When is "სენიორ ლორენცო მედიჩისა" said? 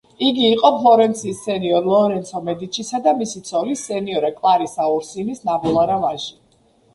1.49-3.01